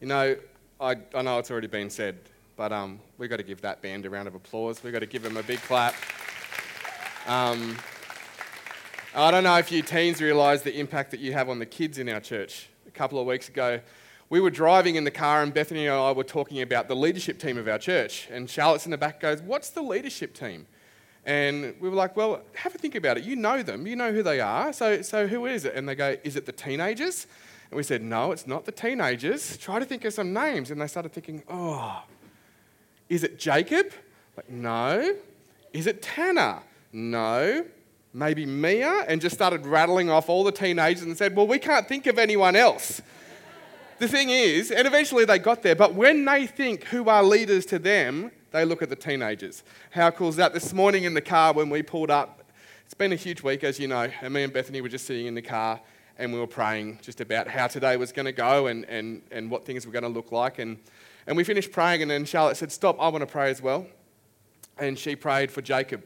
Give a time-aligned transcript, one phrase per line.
[0.00, 0.36] You know,
[0.80, 2.20] I, I know it's already been said,
[2.56, 4.80] but um, we've got to give that band a round of applause.
[4.84, 5.92] We've got to give them a big clap.
[7.26, 7.76] Um,
[9.12, 11.98] I don't know if you teens realise the impact that you have on the kids
[11.98, 12.68] in our church.
[12.86, 13.80] A couple of weeks ago,
[14.30, 17.40] we were driving in the car, and Bethany and I were talking about the leadership
[17.40, 18.28] team of our church.
[18.30, 20.68] And Charlotte's in the back goes, What's the leadership team?
[21.26, 23.24] And we were like, Well, have a think about it.
[23.24, 24.72] You know them, you know who they are.
[24.72, 25.74] So, so who is it?
[25.74, 27.26] And they go, Is it the teenagers?
[27.70, 29.56] And we said, No, it's not the teenagers.
[29.56, 30.70] Try to think of some names.
[30.70, 32.02] And they started thinking, Oh,
[33.08, 33.92] is it Jacob?
[34.36, 35.16] Like, no.
[35.72, 36.60] Is it Tanner?
[36.92, 37.64] No.
[38.14, 39.04] Maybe Mia?
[39.06, 42.18] And just started rattling off all the teenagers and said, Well, we can't think of
[42.18, 43.02] anyone else.
[43.98, 47.66] the thing is, and eventually they got there, but when they think who are leaders
[47.66, 49.62] to them, they look at the teenagers.
[49.90, 50.54] How cool is that?
[50.54, 52.42] This morning in the car when we pulled up,
[52.86, 55.26] it's been a huge week, as you know, and me and Bethany were just sitting
[55.26, 55.80] in the car
[56.18, 59.50] and we were praying just about how today was going to go and, and, and
[59.50, 60.58] what things were going to look like.
[60.58, 60.78] And,
[61.26, 63.86] and we finished praying, and then Charlotte said, Stop, I want to pray as well.
[64.78, 66.02] And she prayed for Jacob.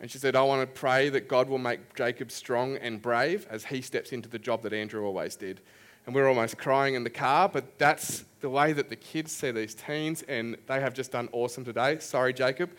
[0.00, 3.46] And she said, I want to pray that God will make Jacob strong and brave
[3.50, 5.60] as he steps into the job that Andrew always did.
[6.06, 9.30] And we are almost crying in the car, but that's the way that the kids
[9.30, 11.98] see these teens, and they have just done awesome today.
[11.98, 12.70] Sorry, Jacob,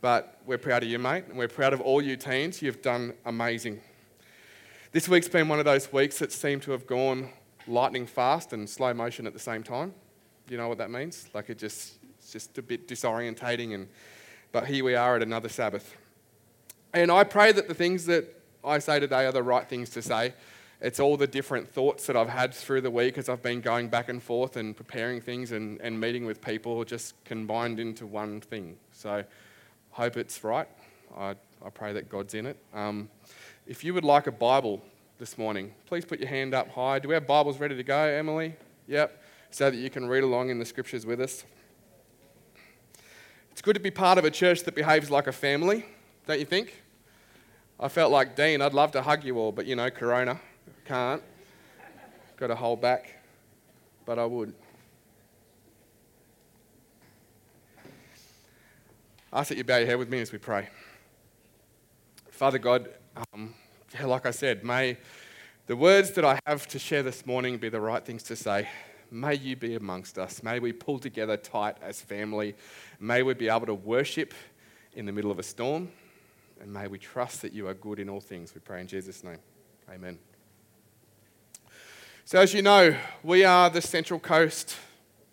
[0.00, 2.60] but we're proud of you, mate, and we're proud of all you teens.
[2.60, 3.80] You've done amazing.
[4.94, 7.30] This week's been one of those weeks that seem to have gone
[7.66, 9.92] lightning fast and slow motion at the same time.
[10.48, 11.28] You know what that means?
[11.34, 13.74] Like it just, it's just a bit disorientating.
[13.74, 13.88] And,
[14.52, 15.96] but here we are at another Sabbath.
[16.92, 20.00] And I pray that the things that I say today are the right things to
[20.00, 20.32] say.
[20.80, 23.88] It's all the different thoughts that I've had through the week as I've been going
[23.88, 28.40] back and forth and preparing things and, and meeting with people, just combined into one
[28.40, 28.76] thing.
[28.92, 29.24] So
[29.90, 30.68] hope it's right.
[31.16, 31.34] I,
[31.64, 32.58] I pray that God's in it.
[32.72, 33.08] Um,
[33.66, 34.82] if you would like a Bible
[35.18, 36.98] this morning, please put your hand up high.
[36.98, 38.56] Do we have Bibles ready to go, Emily?
[38.88, 39.22] Yep.
[39.50, 41.44] So that you can read along in the scriptures with us.
[43.52, 45.86] It's good to be part of a church that behaves like a family,
[46.26, 46.82] don't you think?
[47.78, 48.60] I felt like Dean.
[48.60, 50.40] I'd love to hug you all, but you know, Corona.
[50.84, 51.22] Can't.
[52.36, 53.22] Got to hold back.
[54.04, 54.54] But I would.
[59.32, 60.68] I ask that you bow your head with me as we pray.
[62.30, 63.54] Father God, um,
[64.02, 64.96] like I said, may
[65.66, 68.68] the words that I have to share this morning be the right things to say.
[69.10, 70.42] May you be amongst us.
[70.42, 72.54] May we pull together tight as family.
[72.98, 74.34] May we be able to worship
[74.94, 75.90] in the middle of a storm.
[76.60, 78.54] And may we trust that you are good in all things.
[78.54, 79.38] We pray in Jesus' name.
[79.90, 80.18] Amen.
[82.24, 84.76] So, as you know, we are the Central Coast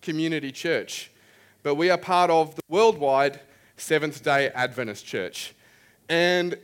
[0.02, 1.10] Community Church,
[1.64, 3.40] but we are part of the worldwide
[3.78, 5.56] Seventh day Adventist Church.
[6.10, 6.58] And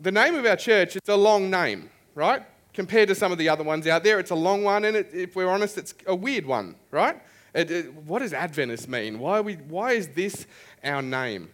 [0.00, 2.42] the name of our church, it's a long name, right?
[2.72, 5.10] Compared to some of the other ones out there, it's a long one, and it,
[5.12, 7.20] if we're honest, it's a weird one, right?
[7.54, 9.18] It, it, what does Adventist mean?
[9.18, 10.46] Why, we, why is this
[10.82, 11.50] our name?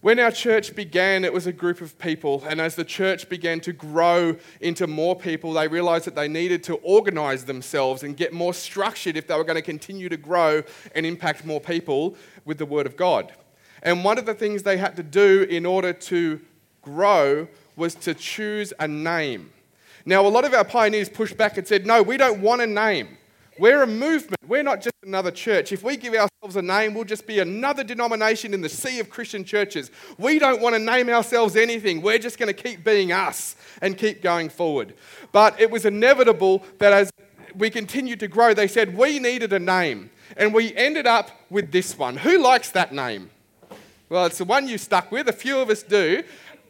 [0.00, 3.58] When our church began, it was a group of people, and as the church began
[3.60, 8.32] to grow into more people, they realized that they needed to organize themselves and get
[8.32, 10.62] more structured if they were going to continue to grow
[10.94, 12.14] and impact more people
[12.44, 13.32] with the Word of God.
[13.82, 16.40] And one of the things they had to do in order to
[16.88, 19.50] grow was to choose a name.
[20.04, 22.66] Now, a lot of our pioneers pushed back and said, no, we don't want a
[22.66, 23.18] name.
[23.58, 24.40] We're a movement.
[24.46, 25.72] We're not just another church.
[25.72, 29.10] If we give ourselves a name, we'll just be another denomination in the sea of
[29.10, 29.90] Christian churches.
[30.16, 32.00] We don't want to name ourselves anything.
[32.00, 34.94] We're just going to keep being us and keep going forward.
[35.32, 37.10] But it was inevitable that as
[37.54, 40.10] we continued to grow, they said we needed a name.
[40.36, 42.16] And we ended up with this one.
[42.18, 43.30] Who likes that name?
[44.08, 45.28] Well, it's the one you stuck with.
[45.28, 46.22] A few of us do.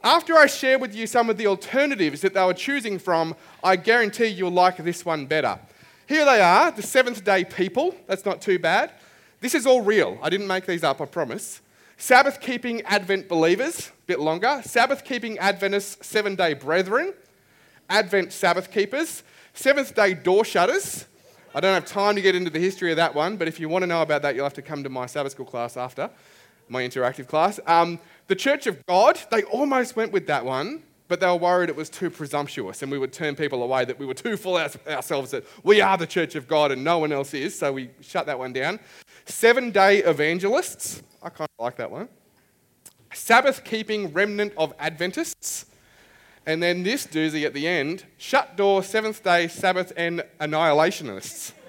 [0.03, 3.77] After I share with you some of the alternatives that they were choosing from, I
[3.77, 5.59] guarantee you'll like this one better.
[6.07, 7.95] Here they are, the Seventh day people.
[8.07, 8.93] That's not too bad.
[9.41, 10.19] This is all real.
[10.23, 11.61] I didn't make these up, I promise.
[11.97, 14.63] Sabbath keeping Advent believers, a bit longer.
[14.65, 17.13] Sabbath keeping Adventists, seven day brethren.
[17.91, 19.25] Advent Sabbath keepers.
[19.53, 21.07] Seventh day door shutters.
[21.55, 23.69] I don't have time to get into the history of that one, but if you
[23.69, 26.09] want to know about that, you'll have to come to my Sabbath school class after,
[26.69, 27.59] my interactive class.
[27.67, 27.99] Um,
[28.29, 31.77] the Church of God, they almost went with that one, but they were worried it
[31.77, 34.79] was too presumptuous and we would turn people away, that we were too full of
[34.87, 37.91] ourselves that we are the Church of God and no one else is, so we
[38.01, 38.79] shut that one down.
[39.25, 42.09] Seven day evangelists, I kind of like that one.
[43.15, 45.65] Sabbath keeping remnant of Adventists.
[46.47, 51.53] And then this doozy at the end shut door, seventh day, Sabbath, and annihilationists.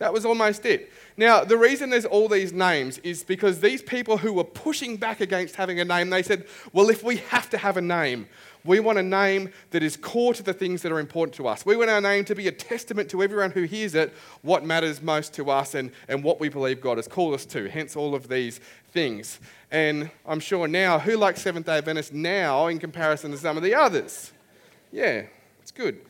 [0.00, 0.92] That was almost it.
[1.16, 5.20] Now, the reason there's all these names is because these people who were pushing back
[5.20, 8.26] against having a name, they said, well, if we have to have a name,
[8.64, 11.64] we want a name that is core to the things that are important to us.
[11.64, 14.12] We want our name to be a testament to everyone who hears it,
[14.42, 17.68] what matters most to us and, and what we believe God has called us to.
[17.68, 18.58] Hence, all of these
[18.92, 19.38] things.
[19.70, 23.62] And I'm sure now, who likes Seventh day Adventists now in comparison to some of
[23.62, 24.32] the others?
[24.90, 25.26] Yeah,
[25.62, 26.00] it's good.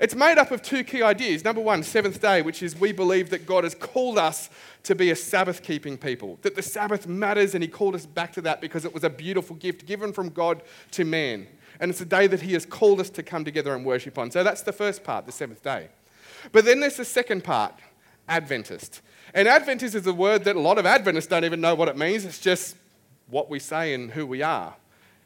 [0.00, 1.44] It's made up of two key ideas.
[1.44, 4.48] Number one, seventh day, which is we believe that God has called us
[4.84, 8.32] to be a Sabbath keeping people, that the Sabbath matters, and He called us back
[8.34, 10.62] to that because it was a beautiful gift given from God
[10.92, 11.48] to man.
[11.80, 14.30] And it's a day that He has called us to come together and worship on.
[14.30, 15.88] So that's the first part, the seventh day.
[16.52, 17.74] But then there's the second part,
[18.28, 19.00] Adventist.
[19.34, 21.96] And Adventist is a word that a lot of Adventists don't even know what it
[21.96, 22.24] means.
[22.24, 22.76] It's just
[23.28, 24.74] what we say and who we are.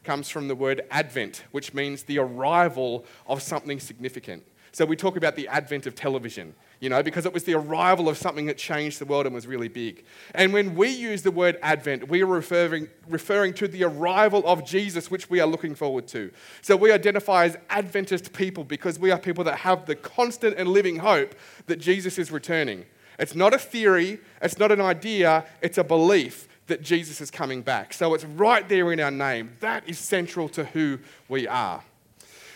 [0.01, 4.43] It comes from the word Advent, which means the arrival of something significant.
[4.73, 8.09] So we talk about the advent of television, you know, because it was the arrival
[8.09, 10.03] of something that changed the world and was really big.
[10.33, 14.65] And when we use the word advent, we are referring, referring to the arrival of
[14.65, 16.31] Jesus, which we are looking forward to.
[16.63, 20.67] So we identify as Adventist people because we are people that have the constant and
[20.67, 21.35] living hope
[21.67, 22.85] that Jesus is returning.
[23.19, 27.61] It's not a theory, it's not an idea, it's a belief that Jesus is coming
[27.61, 27.93] back.
[27.93, 29.51] So it's right there in our name.
[29.59, 30.97] That is central to who
[31.29, 31.83] we are.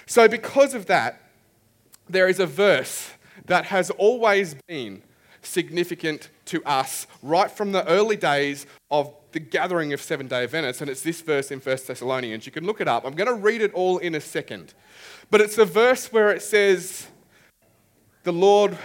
[0.07, 1.21] So, because of that,
[2.09, 3.11] there is a verse
[3.45, 5.01] that has always been
[5.41, 10.81] significant to us right from the early days of the gathering of Seven Day Adventists,
[10.81, 12.45] and it's this verse in 1 Thessalonians.
[12.45, 13.05] You can look it up.
[13.05, 14.73] I'm going to read it all in a second.
[15.29, 17.07] But it's a verse where it says,
[18.23, 18.77] The Lord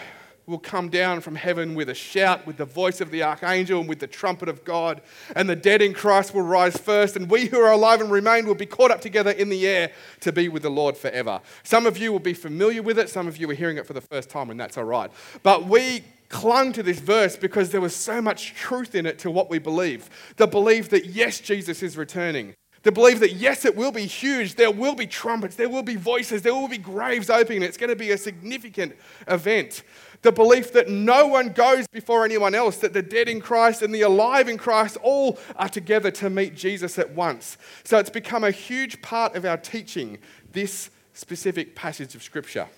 [0.46, 3.88] will come down from heaven with a shout, with the voice of the archangel, and
[3.88, 5.00] with the trumpet of God.
[5.36, 8.46] And the dead in Christ will rise first, and we who are alive and remain
[8.46, 11.40] will be caught up together in the air to be with the Lord forever.
[11.62, 13.92] Some of you will be familiar with it, some of you are hearing it for
[13.92, 15.10] the first time, and that's all right.
[15.42, 19.30] But we clung to this verse because there was so much truth in it to
[19.30, 20.10] what we believe.
[20.36, 22.54] The belief that, yes, Jesus is returning.
[22.82, 24.56] The belief that, yes, it will be huge.
[24.56, 25.54] There will be trumpets.
[25.54, 26.42] There will be voices.
[26.42, 27.62] There will be graves opening.
[27.62, 28.96] It's going to be a significant
[29.28, 29.84] event
[30.22, 33.92] the belief that no one goes before anyone else, that the dead in Christ and
[33.92, 37.58] the alive in Christ all are together to meet Jesus at once.
[37.84, 40.18] So it's become a huge part of our teaching,
[40.52, 42.68] this specific passage of Scripture.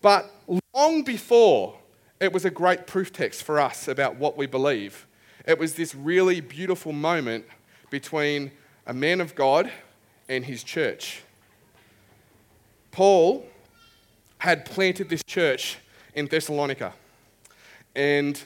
[0.00, 0.30] But
[0.74, 1.78] long before
[2.20, 5.06] it was a great proof text for us about what we believe,
[5.46, 7.44] it was this really beautiful moment
[7.88, 8.50] between
[8.86, 9.70] a man of God
[10.28, 11.22] and his church.
[12.90, 13.46] Paul
[14.38, 15.78] had planted this church
[16.14, 16.94] in Thessalonica.
[17.94, 18.42] And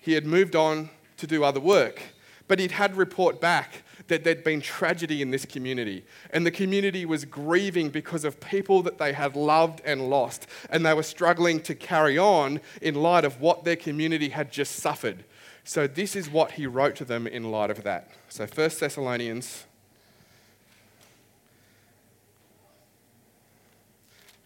[0.00, 2.00] he had moved on to do other work.
[2.48, 6.04] But he'd had report back that there'd been tragedy in this community.
[6.30, 10.46] And the community was grieving because of people that they had loved and lost.
[10.70, 14.76] And they were struggling to carry on in light of what their community had just
[14.76, 15.24] suffered.
[15.64, 18.10] So, this is what he wrote to them in light of that.
[18.28, 19.64] So, 1 Thessalonians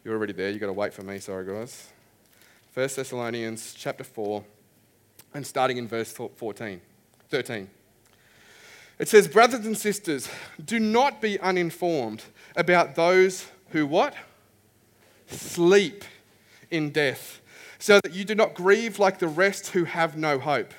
[0.04, 0.48] You're already there.
[0.50, 1.18] You've got to wait for me.
[1.18, 1.88] Sorry, guys.
[2.72, 4.42] 1 Thessalonians chapter 4,
[5.34, 6.80] and starting in verse 14,
[7.28, 7.68] 13.
[8.98, 10.28] It says, Brothers and sisters,
[10.64, 12.22] do not be uninformed
[12.56, 14.14] about those who what?
[15.26, 16.04] Sleep
[16.70, 17.42] in death,
[17.78, 20.72] so that you do not grieve like the rest who have no hope.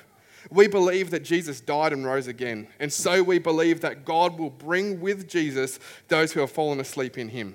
[0.50, 4.50] We believe that Jesus died and rose again, and so we believe that God will
[4.50, 5.78] bring with Jesus
[6.08, 7.54] those who have fallen asleep in him.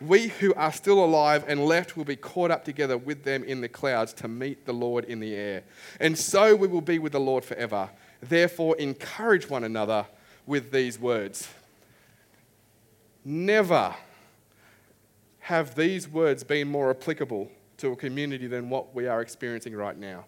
[0.00, 3.60] we who are still alive and left will be caught up together with them in
[3.60, 5.64] the clouds to meet the Lord in the air.
[5.98, 7.90] And so we will be with the Lord forever.
[8.20, 10.06] Therefore, encourage one another
[10.46, 11.48] with these words.
[13.24, 13.94] Never
[15.40, 19.96] have these words been more applicable to a community than what we are experiencing right
[19.96, 20.24] now.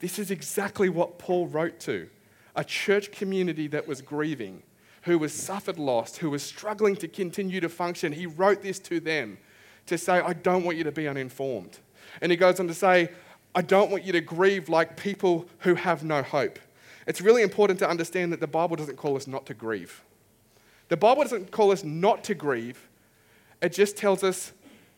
[0.00, 2.08] This is exactly what Paul wrote to
[2.54, 4.62] a church community that was grieving
[5.02, 9.00] who was suffered loss, who was struggling to continue to function, he wrote this to
[9.00, 9.38] them
[9.86, 11.78] to say, I don't want you to be uninformed.
[12.20, 13.10] And he goes on to say,
[13.54, 16.58] I don't want you to grieve like people who have no hope.
[17.06, 20.02] It's really important to understand that the Bible doesn't call us not to grieve.
[20.88, 22.88] The Bible doesn't call us not to grieve,
[23.60, 24.52] it just tells us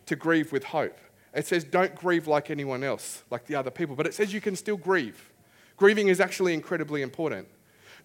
[0.07, 0.99] to grieve with hope.
[1.33, 4.41] It says, don't grieve like anyone else, like the other people, but it says you
[4.41, 5.31] can still grieve.
[5.77, 7.47] Grieving is actually incredibly important.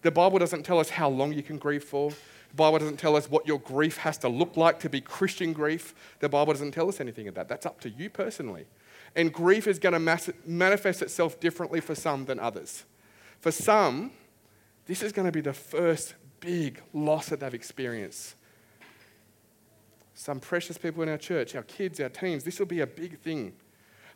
[0.02, 2.10] The Bible doesn't tell us how long you can grieve for.
[2.10, 5.52] The Bible doesn't tell us what your grief has to look like to be Christian
[5.52, 5.94] grief.
[6.20, 7.48] The Bible doesn't tell us anything of that.
[7.48, 8.66] That's up to you personally.
[9.14, 12.84] And grief is going to manifest itself differently for some than others.
[13.40, 14.12] For some,
[14.86, 18.34] this is going to be the first big loss that they've experienced.
[20.14, 23.18] Some precious people in our church, our kids, our teens, this will be a big
[23.18, 23.52] thing.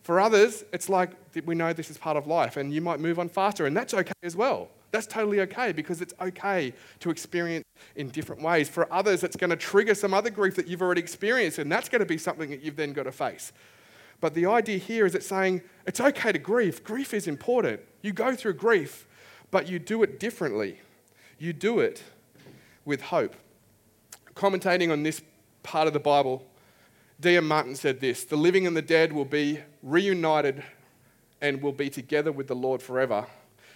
[0.02, 1.10] For others, it's like
[1.44, 3.92] we know this is part of life and you might move on faster, and that's
[3.92, 4.70] okay as well.
[4.90, 7.64] That's totally okay because it's okay to experience
[7.96, 8.68] in different ways.
[8.68, 11.88] For others, it's going to trigger some other grief that you've already experienced, and that's
[11.88, 13.52] going to be something that you've then got to face.
[14.20, 16.84] But the idea here is it's saying it's okay to grieve.
[16.84, 17.80] Grief is important.
[18.02, 19.06] You go through grief,
[19.50, 20.80] but you do it differently.
[21.38, 22.02] You do it
[22.84, 23.34] with hope.
[24.34, 25.22] Commentating on this
[25.62, 26.44] part of the Bible,
[27.20, 27.46] D.M.
[27.46, 30.62] Martin said this The living and the dead will be reunited
[31.40, 33.26] and will be together with the Lord forever.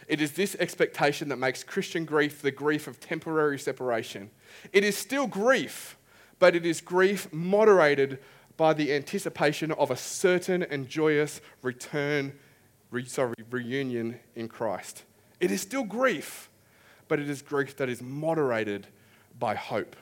[0.09, 4.31] It is this expectation that makes Christian grief the grief of temporary separation.
[4.73, 5.97] It is still grief,
[6.39, 8.19] but it is grief moderated
[8.57, 12.33] by the anticipation of a certain and joyous return,
[12.91, 15.05] re, sorry, reunion in Christ.
[15.41, 16.51] It is still grief,
[17.09, 18.87] but it is grief that is moderated
[19.39, 19.97] by hope.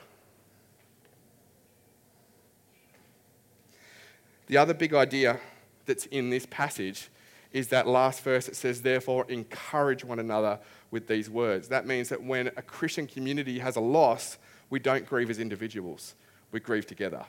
[4.49, 5.41] The other big idea
[5.87, 7.09] that's in this passage
[7.53, 10.59] is that last verse that says, Therefore, encourage one another
[10.91, 11.69] with these words.
[11.69, 14.39] That means that when a Christian community has a loss,
[14.71, 16.15] we don't grieve as individuals,
[16.51, 17.25] we grieve together.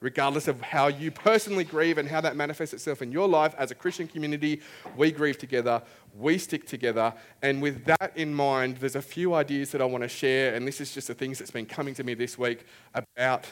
[0.00, 3.72] Regardless of how you personally grieve and how that manifests itself in your life as
[3.72, 4.60] a Christian community,
[4.96, 5.82] we grieve together,
[6.16, 7.12] we stick together.
[7.42, 10.68] And with that in mind, there's a few ideas that I want to share, and
[10.68, 13.44] this is just the things that's been coming to me this week about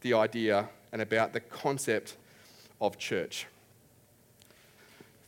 [0.00, 2.16] the idea and about the concept
[2.80, 3.46] of church.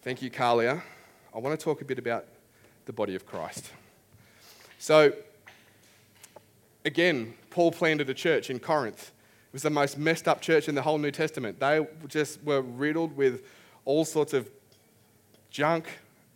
[0.04, 0.82] Thank you, Carlia.
[1.34, 2.26] I want to talk a bit about
[2.84, 3.70] the body of Christ.
[4.78, 5.14] So,
[6.84, 9.12] again, Paul planted a church in Corinth.
[9.46, 11.58] It was the most messed up church in the whole New Testament.
[11.58, 13.44] They just were riddled with
[13.86, 14.50] all sorts of
[15.48, 15.86] junk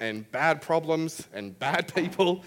[0.00, 2.44] and bad problems and bad people.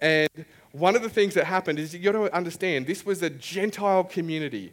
[0.00, 0.30] And
[0.70, 4.04] one of the things that happened is you've got to understand this was a Gentile
[4.04, 4.72] community.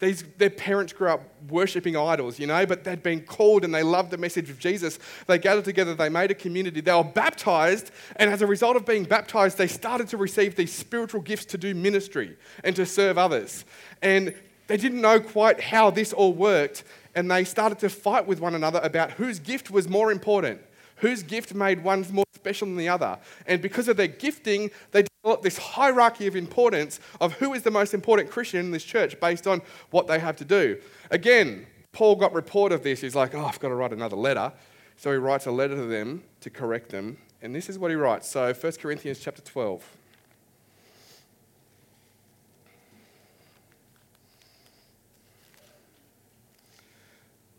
[0.00, 3.82] These, their parents grew up worshipping idols, you know, but they'd been called and they
[3.82, 4.98] loved the message of Jesus.
[5.26, 8.86] They gathered together, they made a community, they were baptized, and as a result of
[8.86, 13.18] being baptized, they started to receive these spiritual gifts to do ministry and to serve
[13.18, 13.66] others.
[14.00, 14.34] And
[14.68, 18.54] they didn't know quite how this all worked, and they started to fight with one
[18.54, 20.62] another about whose gift was more important
[21.00, 23.18] whose gift made one more special than the other.
[23.46, 27.70] And because of their gifting, they developed this hierarchy of importance of who is the
[27.70, 29.60] most important Christian in this church based on
[29.90, 30.80] what they have to do.
[31.10, 33.02] Again, Paul got report of this.
[33.02, 34.52] He's like, oh, I've got to write another letter.
[34.96, 37.18] So he writes a letter to them to correct them.
[37.42, 38.28] And this is what he writes.
[38.28, 39.96] So 1 Corinthians chapter 12.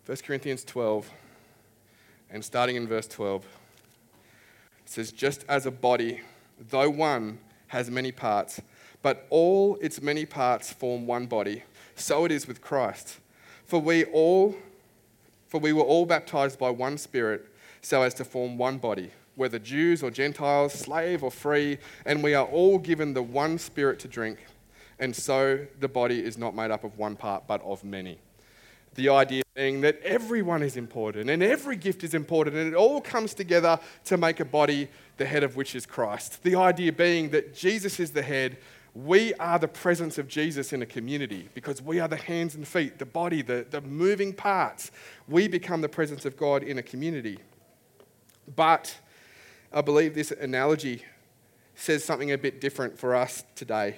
[0.03, 1.09] First Corinthians 12,
[2.31, 3.49] and starting in verse 12, it
[4.85, 6.21] says, Just as a body,
[6.69, 7.37] though one,
[7.71, 8.61] has many parts,
[9.01, 11.63] but all its many parts form one body,
[11.95, 13.17] so it is with Christ.
[13.65, 14.55] For we all
[15.47, 17.47] for we were all baptized by one spirit
[17.81, 22.33] so as to form one body, whether Jews or Gentiles, slave or free, and we
[22.33, 24.39] are all given the one spirit to drink.
[24.99, 28.19] And so the body is not made up of one part but of many.
[28.95, 33.01] The idea being that everyone is important and every gift is important and it all
[33.01, 36.41] comes together to make a body, the head of which is Christ.
[36.43, 38.57] The idea being that Jesus is the head,
[38.93, 42.65] we are the presence of Jesus in a community because we are the hands and
[42.65, 44.91] feet, the body, the, the moving parts.
[45.27, 47.39] We become the presence of God in a community.
[48.55, 48.97] But
[49.73, 51.03] I believe this analogy
[51.75, 53.97] says something a bit different for us today.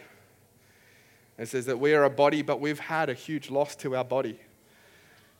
[1.38, 4.06] It says that we are a body, but we've had a huge loss to our
[4.06, 4.40] body.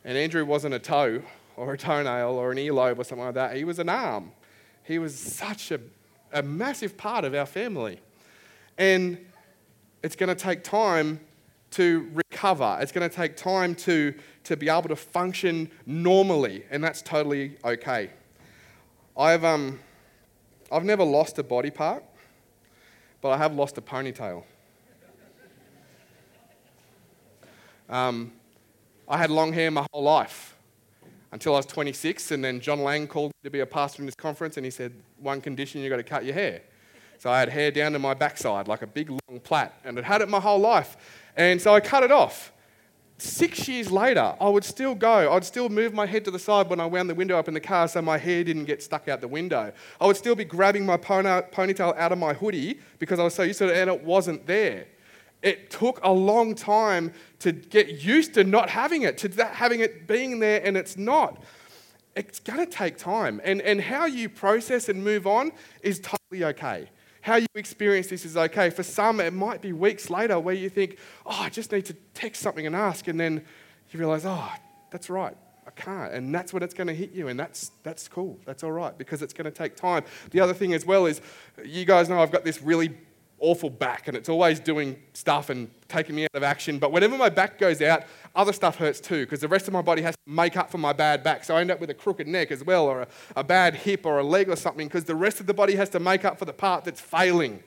[0.06, 1.22] And Andrew wasn't a toe
[1.56, 3.56] or a toenail or an earlobe or something like that.
[3.56, 4.32] He was an arm.
[4.84, 5.80] He was such a,
[6.32, 8.00] a massive part of our family.
[8.78, 9.18] And
[10.02, 11.20] it's going to take time
[11.72, 12.78] to recover.
[12.82, 17.58] It's going to take time to, to be able to function normally, and that's totally
[17.64, 18.10] okay.
[19.18, 19.80] I've, um,
[20.72, 22.04] I've never lost a body part,
[23.22, 24.44] but I have lost a ponytail.
[27.90, 28.34] Um,
[29.08, 30.56] I had long hair my whole life
[31.32, 34.06] until I was 26, and then John Lang called me to be a pastor in
[34.06, 36.62] this conference, and he said, One condition, you've got to cut your hair.
[37.18, 40.06] So I had hair down to my backside, like a big long plait, and I'd
[40.06, 40.98] had it my whole life.
[41.36, 42.52] And so I cut it off.
[43.18, 45.32] Six years later, I would still go.
[45.32, 47.54] I'd still move my head to the side when I wound the window up in
[47.54, 49.72] the car so my hair didn't get stuck out the window.
[50.02, 53.44] I would still be grabbing my ponytail out of my hoodie because I was so
[53.44, 54.88] used to it and it wasn't there.
[55.44, 59.82] It took a long time to get used to not having it, to that, having
[59.82, 61.44] it being there and it's not.
[62.16, 63.42] It's going to take time.
[63.44, 66.90] And, and how you process and move on is totally okay.
[67.22, 68.70] How you experience this is okay.
[68.70, 71.94] For some, it might be weeks later where you think, oh, I just need to
[72.14, 73.08] text something and ask.
[73.08, 73.44] And then
[73.92, 74.52] you realize, oh,
[74.92, 75.36] that's right.
[75.66, 76.14] I can't.
[76.14, 77.28] And that's when it's going to hit you.
[77.28, 78.40] And that's, that's cool.
[78.46, 80.04] That's all right because it's going to take time.
[80.32, 81.20] The other thing as well is,
[81.66, 82.96] you guys know I've got this really
[83.44, 86.80] awful back and it's always doing stuff and taking me out of action.
[86.80, 88.04] But whenever my back goes out,
[88.36, 90.78] other stuff hurts too because the rest of my body has to make up for
[90.78, 91.44] my bad back.
[91.44, 94.06] So I end up with a crooked neck as well or a, a bad hip
[94.06, 96.40] or a leg or something because the rest of the body has to make up
[96.40, 97.62] for the part that's failing.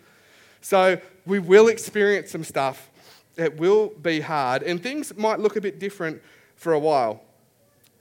[0.63, 2.91] So we will experience some stuff.
[3.37, 6.23] It will be hard and things might look a bit different
[6.57, 7.23] for a while.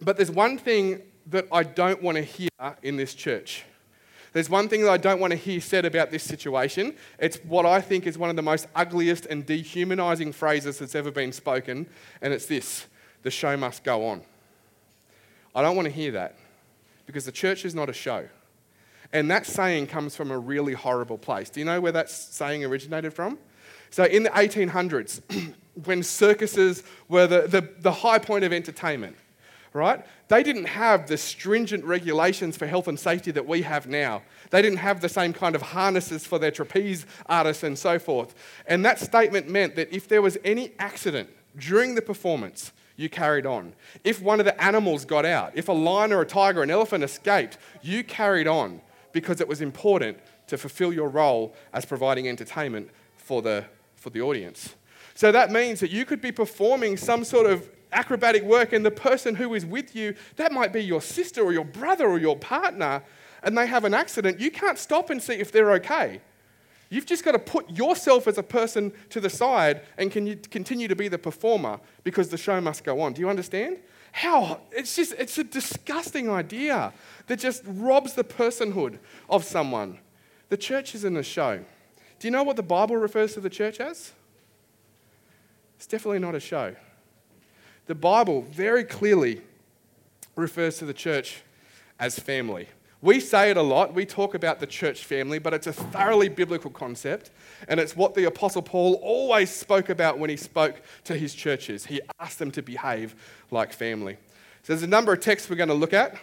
[0.02, 2.50] But there's one thing that I don't want to hear
[2.84, 3.66] in this church.
[4.36, 6.94] There's one thing that I don't want to hear said about this situation.
[7.20, 11.10] It's what I think is one of the most ugliest and dehumanizing phrases that's ever
[11.10, 11.88] been spoken,
[12.22, 12.86] and it's this
[13.24, 14.24] the show must go on.
[15.56, 16.36] I don't want to hear that
[17.06, 18.28] because the church is not a show.
[19.14, 21.50] And that saying comes from a really horrible place.
[21.50, 23.38] Do you know where that saying originated from?
[23.90, 25.54] So, in the 1800s,
[25.86, 29.16] when circuses were the, the, the high point of entertainment,
[29.76, 30.04] right?
[30.30, 34.24] They didn't have the stringent regulations for health and safety that we have now.
[34.50, 38.34] They didn't have the same kind of harnesses for their trapeze artists and so forth.
[38.68, 43.46] And that statement meant that if there was any accident during the performance, you carried
[43.46, 43.74] on.
[44.04, 46.72] If one of the animals got out, if a lion or a tiger or an
[46.72, 50.18] elephant escaped, you carried on because it was important
[50.48, 53.66] to fulfill your role as providing entertainment for the,
[53.96, 54.76] for the audience.
[55.16, 58.92] So that means that you could be performing some sort of acrobatic work, and the
[58.92, 62.38] person who is with you, that might be your sister or your brother or your
[62.38, 63.04] partner,
[63.44, 66.22] and they have an accident, you can't stop and see if they're okay.
[66.90, 70.36] You've just got to put yourself as a person to the side and can you
[70.36, 73.14] continue to be the performer because the show must go on.
[73.14, 73.80] Do you understand?
[74.12, 74.62] How?
[74.72, 76.94] It's just, it's a disgusting idea
[77.28, 79.00] that just robs the personhood
[79.30, 80.00] of someone.
[80.50, 81.60] The church isn't a show.
[82.20, 84.14] Do you know what the Bible refers to the church as?
[85.76, 86.76] It's definitely not a show.
[87.88, 89.42] The Bible very clearly
[90.36, 91.42] refers to the church
[92.00, 92.68] as family.
[93.02, 93.94] We say it a lot.
[93.94, 97.30] We talk about the church family, but it's a thoroughly biblical concept.
[97.68, 101.86] And it's what the Apostle Paul always spoke about when he spoke to his churches.
[101.86, 103.16] He asked them to behave
[103.52, 104.18] like family.
[104.64, 106.18] So there's a number of texts we're going to look at.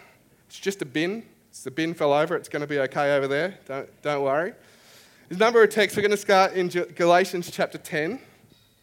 [0.47, 1.23] It's just a bin.
[1.49, 2.35] It's the bin fell over.
[2.35, 3.57] It's going to be okay over there.
[3.65, 4.53] Don't, don't worry.
[5.29, 5.95] There's a number of texts.
[5.95, 8.19] We're going to start in Galatians chapter 10,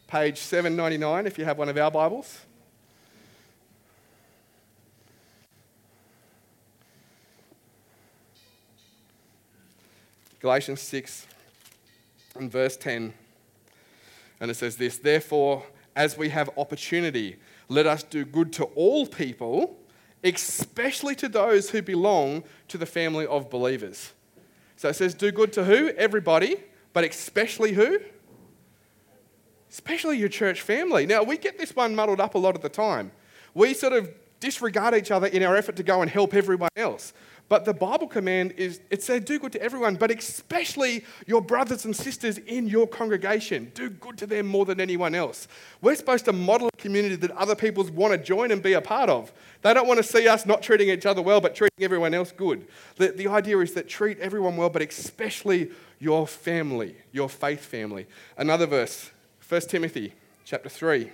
[0.07, 2.39] page 799, if you have one of our Bibles.
[10.41, 11.27] Galatians 6
[12.35, 13.13] and verse 10.
[14.39, 15.63] And it says this Therefore,
[15.95, 17.37] as we have opportunity,
[17.69, 19.77] let us do good to all people,
[20.23, 24.13] especially to those who belong to the family of believers.
[24.77, 25.89] So it says, do good to who?
[25.89, 26.55] Everybody,
[26.91, 27.99] but especially who?
[29.69, 31.05] Especially your church family.
[31.05, 33.11] Now, we get this one muddled up a lot of the time.
[33.53, 34.09] We sort of
[34.41, 37.13] disregard each other in our effort to go and help everyone else.
[37.51, 41.83] But the Bible command is it said, do good to everyone, but especially your brothers
[41.83, 43.73] and sisters in your congregation.
[43.73, 45.49] Do good to them more than anyone else.
[45.81, 48.79] We're supposed to model a community that other people want to join and be a
[48.79, 49.33] part of.
[49.63, 52.31] They don't want to see us not treating each other well, but treating everyone else
[52.31, 52.65] good.
[52.95, 58.07] The, the idea is that treat everyone well, but especially your family, your faith family.
[58.37, 59.11] Another verse,
[59.49, 60.13] 1 Timothy
[60.45, 61.11] chapter 3,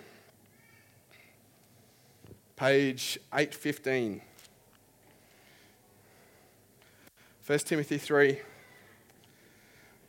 [2.57, 4.19] page 815.
[7.45, 8.39] 1 Timothy 3,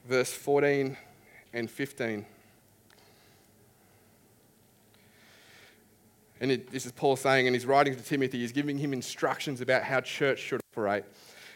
[0.07, 0.97] verse 14
[1.53, 2.27] and 15.
[6.41, 9.61] And it, this is Paul saying, and he's writing to Timothy, he's giving him instructions
[9.61, 11.05] about how church should operate.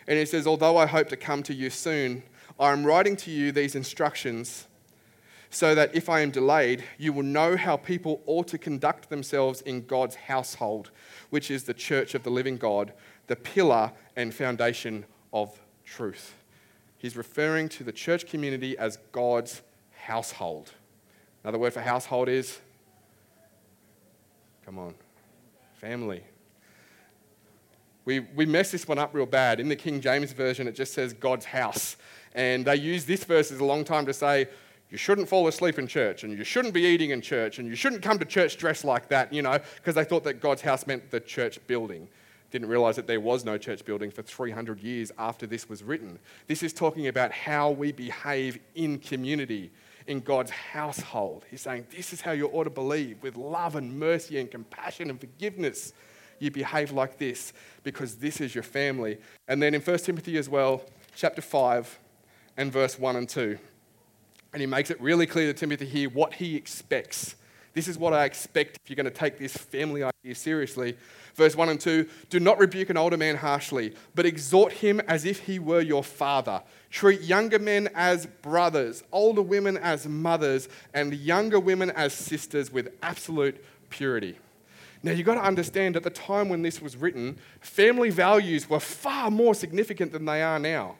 [0.07, 2.23] And he says, Although I hope to come to you soon,
[2.61, 4.67] I am writing to you these instructions
[5.53, 9.61] so that if I am delayed, you will know how people ought to conduct themselves
[9.61, 10.91] in God's household,
[11.29, 12.95] which is the church of the living God,
[13.27, 16.35] the pillar and foundation of truth.
[16.97, 19.61] He's referring to the church community as God's
[19.91, 20.73] household.
[21.45, 22.59] Another word for household is,
[24.65, 24.95] come on,
[25.75, 26.23] family.
[28.07, 29.61] We, we mess this one up real bad.
[29.61, 31.97] In the King James Version, it just says God's house.
[32.35, 34.49] And they use this verse as a long time to say,
[34.93, 37.75] you shouldn't fall asleep in church, and you shouldn't be eating in church, and you
[37.75, 40.87] shouldn't come to church dressed like that, you know, because they thought that God's house
[40.87, 42.09] meant the church building
[42.53, 46.19] didn't realize that there was no church building for 300 years after this was written.
[46.47, 49.73] This is talking about how we behave in community.
[50.09, 51.45] in God's household.
[51.49, 55.11] He's saying, This is how you ought to believe with love and mercy and compassion
[55.11, 55.93] and forgiveness.
[56.41, 57.53] You behave like this
[57.85, 59.19] because this is your family.
[59.47, 60.83] And then in 1 Timothy as well,
[61.15, 62.01] chapter 5
[62.57, 63.57] and verse 1 and 2.
[64.53, 67.37] And he makes it really clear to Timothy here what he expects.
[67.75, 70.97] This is what I expect if you're going to take this family idea seriously.
[71.35, 75.25] Verse 1 and 2 Do not rebuke an older man harshly, but exhort him as
[75.25, 76.63] if he were your father.
[76.91, 82.93] Treat younger men as brothers, older women as mothers, and younger women as sisters with
[83.03, 84.37] absolute purity.
[85.03, 88.79] Now, you've got to understand at the time when this was written, family values were
[88.79, 90.97] far more significant than they are now.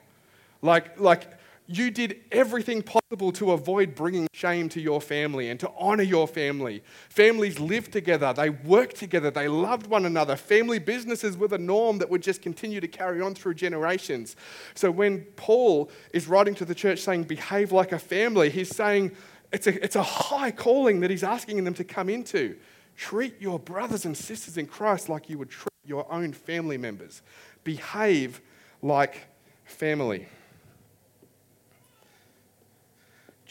[0.61, 1.31] Like, like
[1.67, 6.27] you did everything possible to avoid bringing shame to your family and to honor your
[6.27, 6.83] family.
[7.09, 10.35] Families lived together, they worked together, they loved one another.
[10.35, 14.35] Family businesses were the norm that would just continue to carry on through generations.
[14.75, 19.13] So when Paul is writing to the church saying, behave like a family, he's saying
[19.53, 22.57] it's a, it's a high calling that he's asking them to come into.
[22.97, 27.21] Treat your brothers and sisters in Christ like you would treat your own family members.
[27.63, 28.41] Behave
[28.81, 29.27] like
[29.65, 30.27] family.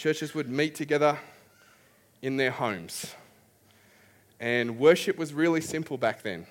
[0.03, 1.17] Churches would meet together
[2.23, 3.15] in their homes.
[4.41, 6.49] And worship was really simple back then.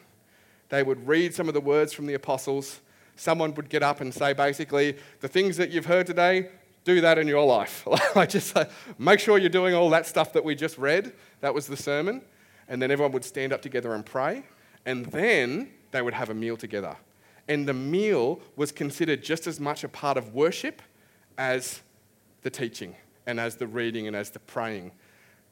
[0.70, 2.80] They would read some of the words from the apostles.
[3.18, 6.48] Someone would get up and say, basically, the things that you've heard today,
[6.86, 7.86] do that in your life.
[8.16, 8.56] like just
[8.98, 11.12] make sure you're doing all that stuff that we just read.
[11.42, 12.22] That was the sermon.
[12.70, 14.46] And then everyone would stand up together and pray.
[14.86, 16.96] And then they would have a meal together.
[17.50, 20.82] And the meal was considered just as much a part of worship
[21.38, 21.82] as
[22.44, 24.92] the teaching and as the reading and as the praying.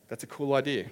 [0.08, 0.88] That's a cool idea.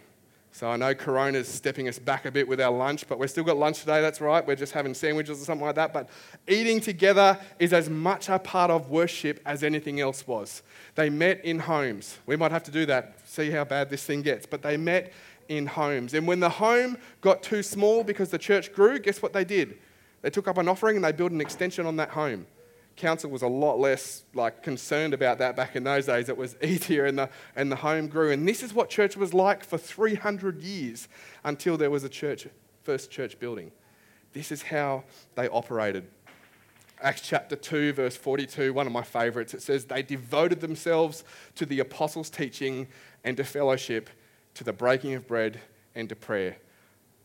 [0.52, 3.44] So I know Corona's stepping us back a bit with our lunch, but we've still
[3.44, 4.46] got lunch today, that's right.
[4.46, 5.94] We're just having sandwiches or something like that.
[5.94, 6.10] But
[6.48, 10.64] eating together is as much a part of worship as anything else was.
[10.96, 12.18] They met in homes.
[12.26, 14.48] We might have to do that, see how bad this thing gets.
[14.48, 15.14] But they met
[15.48, 16.14] in homes.
[16.16, 19.78] And when the home got too small because the church grew, guess what they did?
[20.24, 22.48] They took up an offering and they built an extension on that home
[22.98, 26.28] council was a lot less like concerned about that back in those days.
[26.30, 28.32] It was easier and the, and the home grew.
[28.32, 31.08] And this is what church was like for 300 years
[31.44, 32.48] until there was a church,
[32.84, 33.72] first church building.
[34.34, 35.04] This is how
[35.36, 36.08] they operated.
[37.02, 41.24] Acts chapter 2, verse 42, one of my favorites, it says, They devoted themselves
[41.56, 42.88] to the apostles' teaching
[43.24, 44.10] and to fellowship,
[44.56, 45.60] to the breaking of bread
[45.94, 46.58] and to prayer.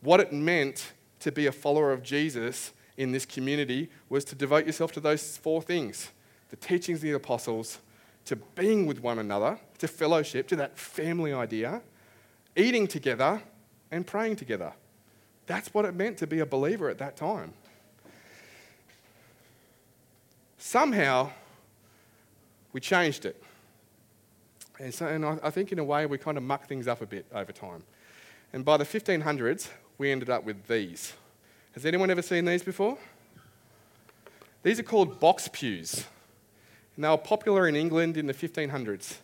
[0.01, 4.65] What it meant to be a follower of Jesus in this community was to devote
[4.65, 6.09] yourself to those four things
[6.49, 7.79] the teachings of the apostles,
[8.25, 11.81] to being with one another, to fellowship, to that family idea,
[12.55, 13.41] eating together,
[13.89, 14.71] and praying together.
[15.47, 17.53] That's what it meant to be a believer at that time.
[20.59, 21.31] Somehow,
[22.71, 23.41] we changed it.
[24.79, 27.07] And, so, and I think, in a way, we kind of mucked things up a
[27.07, 27.83] bit over time.
[28.53, 31.13] And by the 1500s, we ended up with these.
[31.73, 32.99] Has anyone ever seen these before?
[34.61, 36.05] These are called box pews.
[36.95, 39.15] And they were popular in England in the 1500s.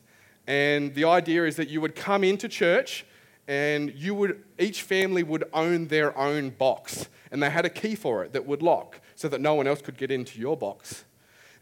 [0.48, 3.06] And the idea is that you would come into church
[3.48, 7.08] and you would, each family would own their own box.
[7.32, 9.84] And they had a key for it that would lock so that no one else
[9.84, 11.06] could get into your box.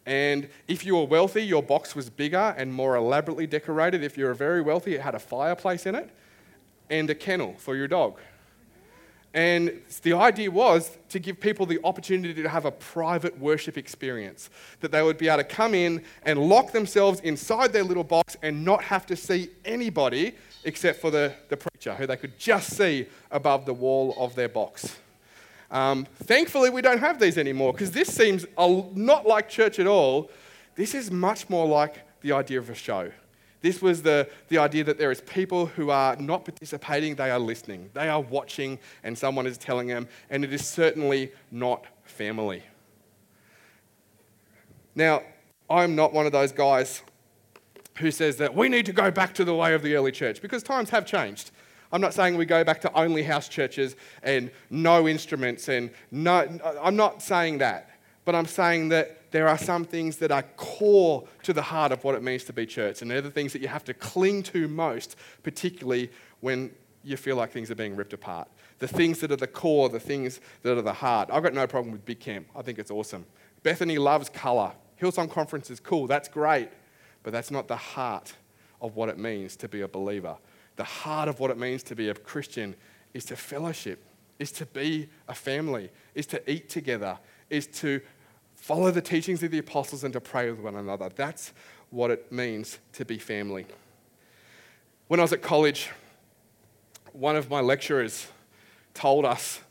[0.06, 4.06] And if you were wealthy, your box was bigger and more elaborately decorated.
[4.06, 6.10] If you were very wealthy, it had a fireplace in it
[6.90, 8.18] and a kennel for your dog.
[9.38, 14.50] And the idea was to give people the opportunity to have a private worship experience.
[14.80, 18.36] That they would be able to come in and lock themselves inside their little box
[18.42, 22.76] and not have to see anybody except for the, the preacher, who they could just
[22.76, 24.98] see above the wall of their box.
[25.70, 30.32] Um, thankfully, we don't have these anymore because this seems not like church at all.
[30.74, 33.12] This is much more like the idea of a show.
[33.62, 37.40] This was the, the idea that there is people who are not participating, they are
[37.40, 37.90] listening.
[37.94, 42.64] They are watching, and someone is telling them, and it is certainly not family.
[44.96, 45.24] Now,
[45.70, 47.02] I'm not one of those guys
[47.98, 50.42] who says that we need to go back to the way of the early church
[50.42, 51.52] because times have changed.
[51.92, 56.60] I'm not saying we go back to only house churches and no instruments and no,
[56.82, 57.90] I'm not saying that.
[58.26, 62.04] But I'm saying that there are some things that are core to the heart of
[62.04, 63.02] what it means to be church.
[63.02, 66.72] And they're the things that you have to cling to most, particularly when
[67.04, 68.48] you feel like things are being ripped apart.
[68.80, 71.30] The things that are the core, the things that are the heart.
[71.32, 72.48] I've got no problem with Big Camp.
[72.56, 73.26] I think it's awesome.
[73.64, 74.74] Bethany loves colour.
[75.02, 76.08] Hillsong Conference is cool.
[76.08, 76.70] That's great.
[77.24, 78.34] But that's not the heart
[78.82, 80.38] of what it means to be a believer.
[80.76, 82.76] The heart of what it means to be a Christian
[83.14, 84.04] is to fellowship,
[84.38, 87.18] is to be a family, is to eat together,
[87.50, 88.00] is to
[88.58, 91.10] follow the teachings of the apostles and to pray with one another.
[91.16, 91.54] That's
[91.90, 93.66] what it means to be family.
[95.08, 95.90] When I was at college,
[97.14, 98.28] one of my lecturers
[98.94, 99.62] told us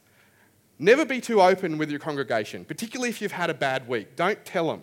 [0.78, 4.16] never be too open with your congregation, particularly if you've had a bad week.
[4.16, 4.82] Don't tell them.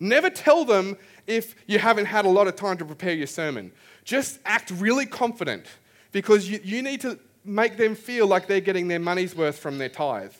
[0.00, 3.72] Never tell them if you haven't had a lot of time to prepare your sermon.
[4.04, 5.66] Just act really confident
[6.12, 9.78] because you, you need to make them feel like they're getting their money's worth from
[9.78, 10.32] their tithe.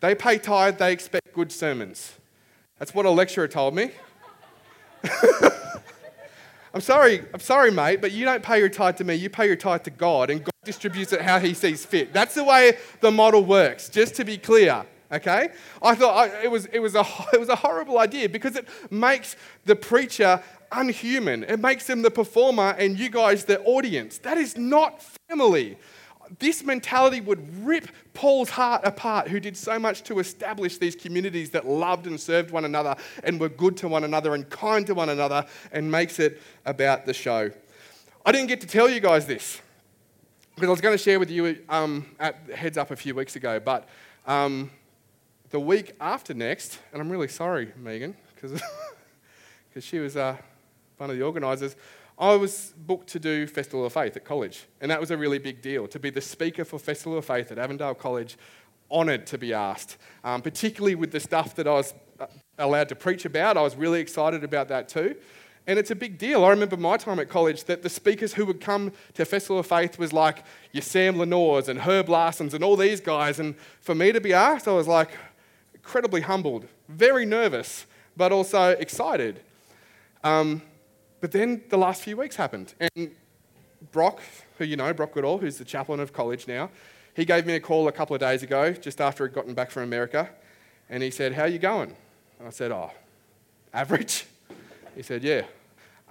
[0.00, 2.14] They pay tithe, they expect good sermons.
[2.78, 3.90] That's what a lecturer told me.
[6.74, 9.46] I'm sorry, I'm sorry, mate, but you don't pay your tithe to me, you pay
[9.46, 12.12] your tithe to God, and God distributes it how He sees fit.
[12.12, 14.84] That's the way the model works, just to be clear.
[15.10, 15.48] Okay?
[15.80, 18.68] I thought I, it, was, it, was a, it was a horrible idea because it
[18.90, 21.44] makes the preacher unhuman.
[21.44, 24.18] It makes them the performer and you guys the audience.
[24.18, 25.78] That is not family
[26.38, 31.50] this mentality would rip Paul's heart apart, who did so much to establish these communities
[31.50, 34.94] that loved and served one another and were good to one another and kind to
[34.94, 37.50] one another, and makes it about the show.
[38.24, 39.60] I didn't get to tell you guys this
[40.54, 43.36] because I was going to share with you um, at Heads Up a few weeks
[43.36, 43.88] ago, but
[44.26, 44.70] um,
[45.50, 48.60] the week after next, and I'm really sorry, Megan, because
[49.84, 50.36] she was uh,
[50.96, 51.76] one of the organisers.
[52.18, 55.38] I was booked to do Festival of Faith at college, and that was a really
[55.38, 55.86] big deal.
[55.88, 58.38] To be the speaker for Festival of Faith at Avondale College,
[58.90, 62.26] honoured to be asked, um, particularly with the stuff that I was uh,
[62.58, 63.56] allowed to preach about.
[63.56, 65.16] I was really excited about that too.
[65.66, 66.44] And it's a big deal.
[66.44, 69.66] I remember my time at college that the speakers who would come to Festival of
[69.66, 73.40] Faith was like your Sam Leonors and Herb Larsons and all these guys.
[73.40, 75.10] And for me to be asked, I was like
[75.74, 79.40] incredibly humbled, very nervous, but also excited.
[80.22, 80.62] Um,
[81.26, 82.72] but then the last few weeks happened.
[82.78, 83.10] And
[83.90, 84.20] Brock,
[84.58, 86.70] who you know, Brock Goodall, who's the chaplain of college now,
[87.14, 89.72] he gave me a call a couple of days ago, just after he'd gotten back
[89.72, 90.30] from America.
[90.88, 91.96] And he said, How are you going?
[92.46, 92.92] I said, Oh,
[93.74, 94.26] average?
[94.94, 95.42] He said, Yeah.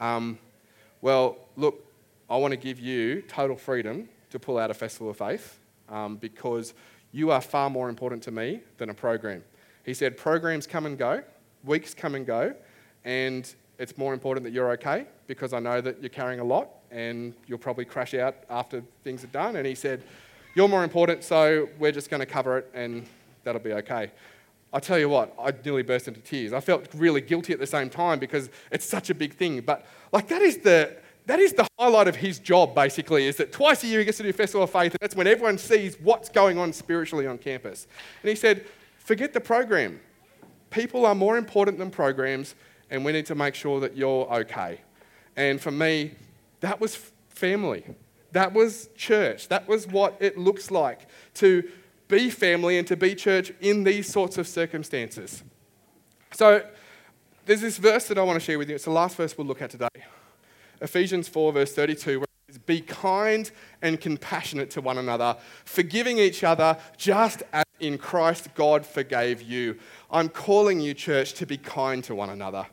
[0.01, 0.37] Um,
[0.99, 1.81] well, look,
[2.29, 6.17] I want to give you total freedom to pull out a Festival of Faith um,
[6.17, 6.73] because
[7.13, 9.45] you are far more important to me than a program.
[9.85, 11.23] He said, Programs come and go,
[11.63, 12.53] weeks come and go,
[13.05, 16.69] and it's more important that you're okay because I know that you're carrying a lot
[16.91, 19.57] and you'll probably crash out after things are done.
[19.57, 20.03] And he said,
[20.55, 23.05] You're more important, so we're just going to cover it and
[23.43, 24.11] that'll be okay.
[24.73, 26.51] I tell you what, I nearly burst into tears.
[26.51, 29.61] I felt really guilty at the same time because it's such a big thing.
[29.61, 33.51] But like that is the that is the highlight of his job, basically, is that
[33.51, 35.99] twice a year he gets to do Festival of Faith, and that's when everyone sees
[35.99, 37.87] what's going on spiritually on campus.
[38.21, 38.65] And he said,
[38.99, 39.99] forget the program.
[40.69, 42.53] People are more important than programs
[42.95, 44.81] and we need to make sure that you're okay.
[45.35, 46.15] And for me,
[46.61, 46.95] that was
[47.29, 47.83] family.
[48.31, 49.49] That was church.
[49.49, 51.69] That was what it looks like to
[52.07, 55.43] be family and to be church in these sorts of circumstances.
[56.31, 56.65] So,
[57.45, 58.75] there's this verse that I want to share with you.
[58.75, 59.87] It's the last verse we'll look at today.
[60.81, 66.17] Ephesians 4, verse 32, where it says, Be kind and compassionate to one another, forgiving
[66.17, 69.77] each other just as in Christ God forgave you.
[70.09, 72.65] I'm calling you, church, to be kind to one another.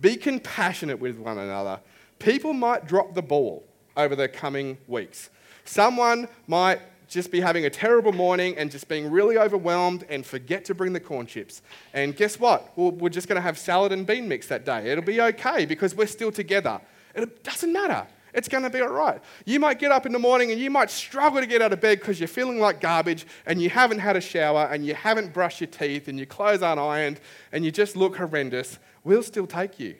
[0.00, 1.80] Be compassionate with one another.
[2.18, 3.64] People might drop the ball
[3.96, 5.30] over the coming weeks.
[5.64, 10.64] Someone might just be having a terrible morning and just being really overwhelmed and forget
[10.66, 11.62] to bring the corn chips.
[11.94, 12.76] And guess what?
[12.76, 14.90] We're just going to have salad and bean mix that day.
[14.90, 16.80] It'll be okay because we're still together.
[17.14, 18.06] It doesn't matter.
[18.34, 19.20] It's going to be all right.
[19.46, 21.80] You might get up in the morning and you might struggle to get out of
[21.80, 25.32] bed because you're feeling like garbage and you haven't had a shower and you haven't
[25.32, 27.20] brushed your teeth and your clothes aren't ironed
[27.52, 29.96] and you just look horrendous we'll still take you.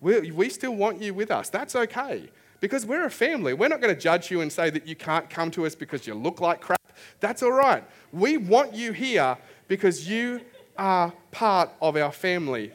[0.00, 1.48] we we still want you with us.
[1.48, 2.28] That's okay
[2.62, 3.52] because we're a family.
[3.52, 6.06] We're not going to judge you and say that you can't come to us because
[6.06, 6.80] you look like crap.
[7.18, 7.84] That's all right.
[8.12, 10.40] We want you here because you
[10.78, 12.72] are part of our family.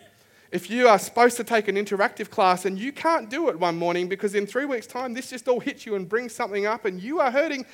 [0.51, 3.77] If you are supposed to take an interactive class and you can't do it one
[3.77, 6.85] morning because in three weeks' time this just all hits you and brings something up
[6.85, 7.65] and you are hurting,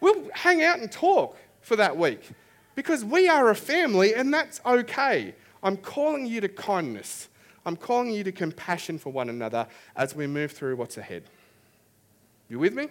[0.00, 2.30] we'll hang out and talk for that week
[2.76, 5.34] because we are a family and that's okay.
[5.62, 7.28] I'm calling you to kindness.
[7.66, 9.66] I'm calling you to compassion for one another
[9.96, 11.24] as we move through what's ahead.
[12.48, 12.88] You with me?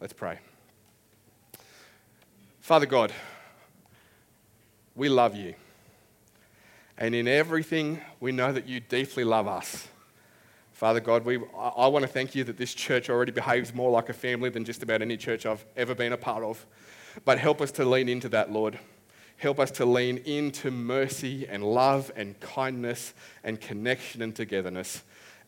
[0.00, 0.38] Let's pray.
[2.60, 3.12] Father God,
[4.94, 5.54] we love you.
[6.96, 9.88] And in everything, we know that you deeply love us.
[10.72, 14.08] Father God, we, I want to thank you that this church already behaves more like
[14.08, 16.64] a family than just about any church I've ever been a part of.
[17.24, 18.78] But help us to lean into that, Lord.
[19.36, 25.02] Help us to lean into mercy and love and kindness and connection and togetherness.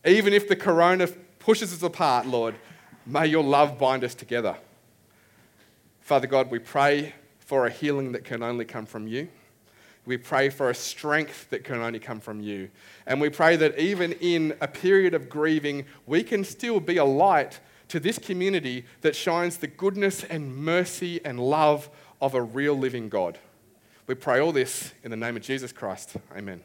[0.05, 1.07] Even if the corona
[1.39, 2.55] pushes us apart, Lord,
[3.05, 4.57] may your love bind us together.
[6.01, 9.29] Father God, we pray for a healing that can only come from you.
[10.05, 12.69] We pray for a strength that can only come from you.
[13.05, 17.03] And we pray that even in a period of grieving, we can still be a
[17.03, 21.89] light to this community that shines the goodness and mercy and love
[22.21, 23.37] of a real living God.
[24.07, 26.15] We pray all this in the name of Jesus Christ.
[26.33, 26.61] Amen.